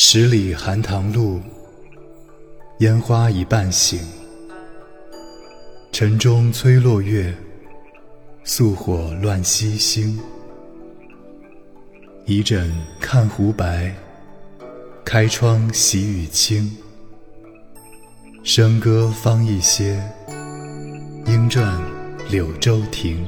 [0.00, 1.40] 十里寒塘路，
[2.78, 3.98] 烟花已半醒。
[5.90, 7.34] 晨钟催落月，
[8.44, 10.16] 素火乱西星。
[12.26, 13.92] 移枕看湖白，
[15.04, 16.76] 开窗喜雨清。
[18.44, 20.00] 笙歌方一歇，
[21.26, 21.76] 莺啭
[22.30, 23.26] 柳州亭。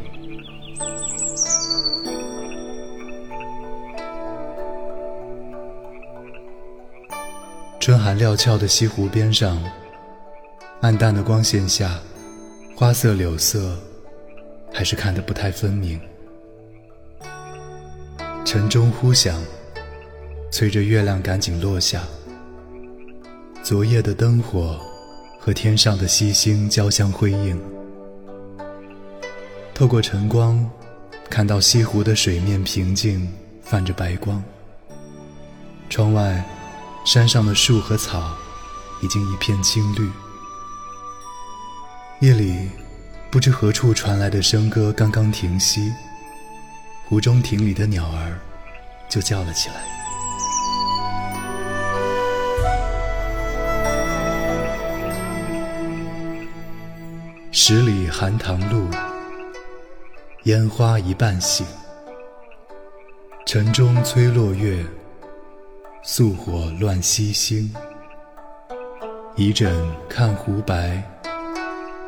[7.80, 9.58] 春寒料峭的西湖边上，
[10.82, 11.98] 暗淡的光线下，
[12.76, 13.74] 花色柳色
[14.70, 15.98] 还是看得不太分明。
[18.44, 19.42] 晨钟忽响，
[20.52, 22.02] 催着月亮赶紧落下。
[23.62, 24.78] 昨夜的灯火
[25.38, 27.58] 和天上的星星交相辉映，
[29.72, 30.70] 透过晨光，
[31.30, 33.26] 看到西湖的水面平静，
[33.62, 34.42] 泛着白光。
[35.88, 36.44] 窗外。
[37.04, 38.36] 山上的树和草
[39.00, 40.10] 已经一片青绿。
[42.20, 42.70] 夜里，
[43.30, 45.92] 不知何处传来的笙歌刚刚停息，
[47.08, 48.38] 湖中亭里的鸟儿
[49.08, 49.74] 就叫了起来。
[57.50, 58.88] 十里寒塘路，
[60.44, 61.66] 烟花一半醒，
[63.46, 64.84] 晨钟催落月。
[66.02, 67.70] 素火乱西星，
[69.36, 69.70] 移枕
[70.08, 71.02] 看湖白，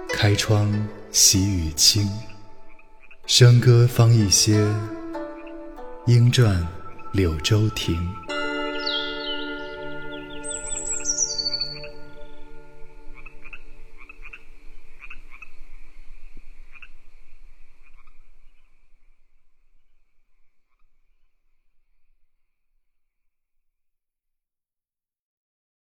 [0.08, 0.72] 开窗
[1.10, 2.08] 喜雨清。
[3.26, 4.66] 笙歌方一歇，
[6.06, 6.56] 莺啭
[7.12, 7.94] 柳州亭。